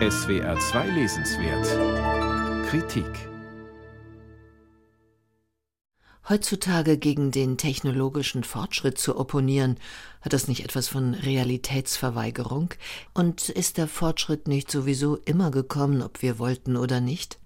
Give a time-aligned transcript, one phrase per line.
[0.00, 1.66] SWR 2 Lesenswert
[2.70, 3.28] Kritik
[6.28, 9.76] Heutzutage gegen den technologischen Fortschritt zu opponieren,
[10.20, 12.74] hat das nicht etwas von Realitätsverweigerung?
[13.12, 17.40] Und ist der Fortschritt nicht sowieso immer gekommen, ob wir wollten oder nicht?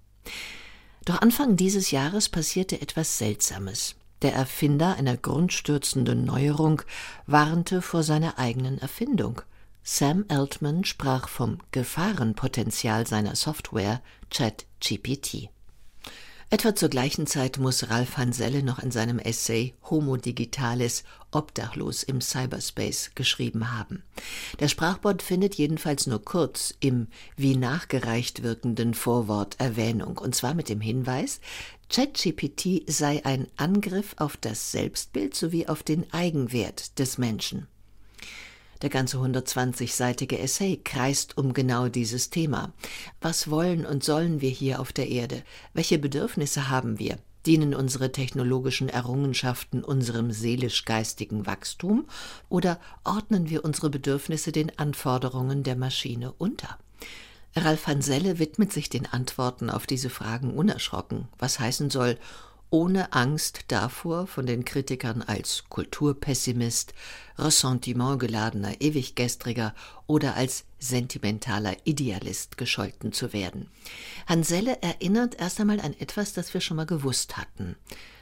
[1.07, 3.95] Doch Anfang dieses Jahres passierte etwas Seltsames.
[4.21, 6.83] Der Erfinder einer grundstürzenden Neuerung
[7.27, 9.41] warnte vor seiner eigenen Erfindung.
[9.85, 14.01] Sam Altman sprach vom Gefahrenpotenzial seiner Software
[14.31, 15.49] ChatGPT.
[16.51, 22.21] Etwa zur gleichen Zeit muss Ralf Hanselle noch in seinem Essay Homo Digitalis obdachlos im
[22.21, 24.05] Cyberspace geschrieben haben.
[24.61, 30.69] Der Sprachbot findet jedenfalls nur kurz im wie nachgereicht wirkenden Vorwort Erwähnung, und zwar mit
[30.69, 31.41] dem Hinweis,
[31.89, 37.67] ChatGPT sei ein Angriff auf das Selbstbild sowie auf den Eigenwert des Menschen.
[38.83, 42.73] Der ganze 120-seitige Essay kreist um genau dieses Thema.
[43.21, 45.45] Was wollen und sollen wir hier auf der Erde?
[45.73, 47.19] Welche Bedürfnisse haben wir?
[47.47, 52.07] Dienen unsere technologischen Errungenschaften unserem seelisch-geistigen Wachstum
[52.49, 56.79] oder ordnen wir unsere Bedürfnisse den Anforderungen der Maschine unter?
[57.55, 62.19] Ralf Hanselle widmet sich den Antworten auf diese Fragen unerschrocken, was heißen soll,
[62.73, 66.95] ohne Angst davor, von den Kritikern als Kulturpessimist,
[67.39, 69.75] ressentimentgeladener Ewiggestriger
[70.07, 73.69] oder als sentimentaler Idealist gescholten zu werden.
[74.27, 77.77] Hanselle erinnert erst einmal an etwas, das wir schon mal gewusst hatten,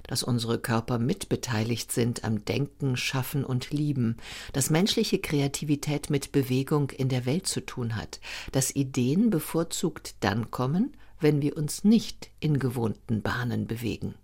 [0.08, 4.16] dass unsere Körper mitbeteiligt sind am Denken, Schaffen und Lieben,
[4.52, 8.18] dass menschliche Kreativität mit Bewegung in der Welt zu tun hat,
[8.50, 14.16] dass Ideen bevorzugt dann kommen, wenn wir uns nicht in gewohnten Bahnen bewegen.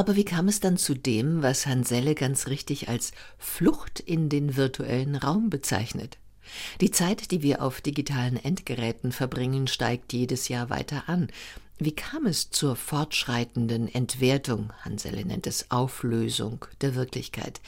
[0.00, 4.56] Aber wie kam es dann zu dem, was Hanselle ganz richtig als Flucht in den
[4.56, 6.16] virtuellen Raum bezeichnet?
[6.80, 11.28] Die Zeit, die wir auf digitalen Endgeräten verbringen, steigt jedes Jahr weiter an.
[11.78, 17.60] Wie kam es zur fortschreitenden Entwertung, Hanselle nennt es Auflösung der Wirklichkeit?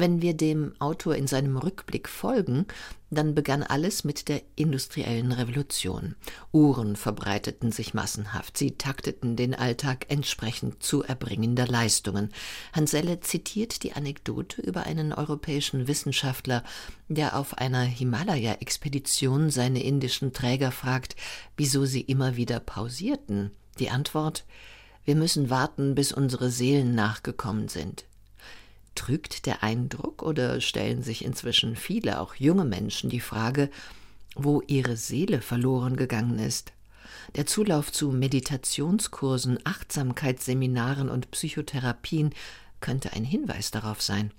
[0.00, 2.66] Wenn wir dem Autor in seinem Rückblick folgen,
[3.10, 6.14] dann begann alles mit der industriellen Revolution.
[6.52, 12.32] Uhren verbreiteten sich massenhaft, sie takteten den Alltag entsprechend zu erbringender Leistungen.
[12.72, 16.62] Hanselle zitiert die Anekdote über einen europäischen Wissenschaftler,
[17.08, 21.16] der auf einer Himalaya-Expedition seine indischen Träger fragt,
[21.56, 23.50] wieso sie immer wieder pausierten.
[23.80, 24.44] Die Antwort
[25.04, 28.07] Wir müssen warten, bis unsere Seelen nachgekommen sind.
[28.98, 33.70] Trügt der Eindruck oder stellen sich inzwischen viele, auch junge Menschen, die Frage,
[34.34, 36.72] wo ihre Seele verloren gegangen ist?
[37.36, 42.34] Der Zulauf zu Meditationskursen, Achtsamkeitsseminaren und Psychotherapien
[42.80, 44.32] könnte ein Hinweis darauf sein.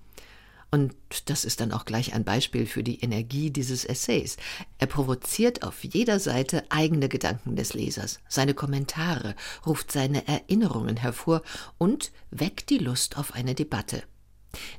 [0.71, 0.93] Und
[1.27, 4.35] das ist dann auch gleich ein Beispiel für die Energie dieses Essays.
[4.77, 11.43] Er provoziert auf jeder Seite eigene Gedanken des Lesers, seine Kommentare, ruft seine Erinnerungen hervor
[11.77, 14.03] und weckt die Lust auf eine Debatte.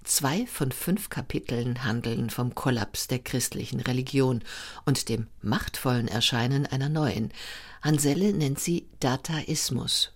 [0.04, 4.42] Zwei von fünf Kapiteln handeln vom Kollaps der christlichen Religion
[4.84, 7.32] und dem machtvollen Erscheinen einer neuen.
[7.82, 10.12] Hanselle nennt sie Dataismus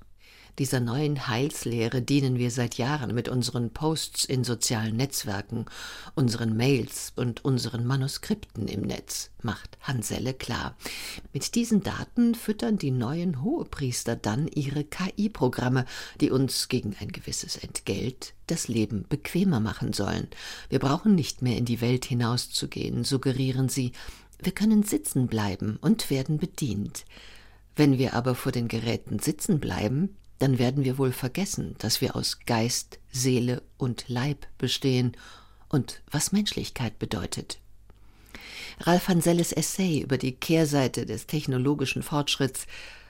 [0.58, 5.66] dieser neuen Heilslehre dienen wir seit Jahren mit unseren Posts in sozialen Netzwerken,
[6.14, 10.76] unseren Mails und unseren Manuskripten im Netz, macht Hanselle klar.
[11.32, 15.86] Mit diesen Daten füttern die neuen Hohepriester dann ihre KI-Programme,
[16.20, 20.28] die uns gegen ein gewisses Entgelt das Leben bequemer machen sollen.
[20.68, 23.92] Wir brauchen nicht mehr in die Welt hinauszugehen, suggerieren sie.
[24.40, 27.04] Wir können sitzen bleiben und werden bedient.
[27.76, 32.16] Wenn wir aber vor den Geräten sitzen bleiben, dann werden wir wohl vergessen, dass wir
[32.16, 35.16] aus Geist, Seele und Leib bestehen
[35.68, 37.58] und was Menschlichkeit bedeutet.
[38.80, 42.66] Ralf Hanselles Essay über die Kehrseite des technologischen Fortschritts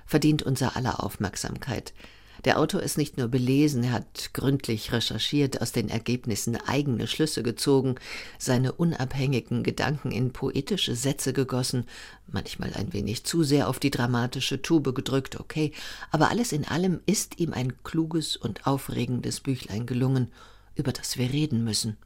[0.07, 1.95] verdient unser aller Aufmerksamkeit.
[2.44, 7.43] Der Autor ist nicht nur belesen, er hat gründlich recherchiert, aus den Ergebnissen eigene Schlüsse
[7.43, 7.94] gezogen,
[8.38, 11.87] seine unabhängigen Gedanken in poetische Sätze gegossen,
[12.26, 15.73] manchmal ein wenig zu sehr auf die dramatische Tube gedrückt, okay,
[16.11, 20.31] aber alles in allem ist ihm ein kluges und aufregendes Büchlein gelungen,
[20.75, 21.97] über das wir reden müssen.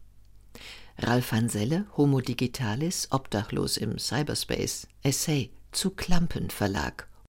[0.99, 7.08] Ralf Hanselle, Homo Digitalis, obdachlos im Cyberspace, Essay zu Klampen Verlag.